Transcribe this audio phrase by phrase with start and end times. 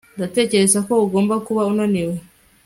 [0.17, 2.15] ndatekereza ko ugomba kuba unaniwe